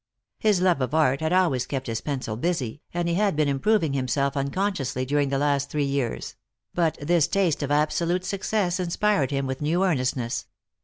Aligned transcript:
His 0.39 0.61
love 0.61 0.81
of 0.81 0.95
art 0.95 1.21
had 1.21 1.31
always 1.31 1.67
kept 1.67 1.85
his 1.85 2.01
pencil 2.01 2.35
busy, 2.35 2.81
and 2.91 3.07
he 3.07 3.13
had 3.13 3.35
been 3.35 3.47
improving 3.47 3.93
himself 3.93 4.35
unconsciously 4.35 5.05
during 5.05 5.29
the 5.29 5.37
last 5.37 5.69
three 5.69 5.85
years; 5.85 6.35
but 6.73 6.97
this 6.99 7.27
taste 7.27 7.61
of 7.61 7.69
absolute 7.69 8.25
success 8.25 8.79
inspired 8.79 9.29
him 9.29 9.45
with 9.45 9.61
new 9.61 9.83
earnest 9.85 10.17
ness. 10.17 10.47